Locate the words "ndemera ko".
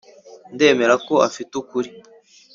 0.53-1.13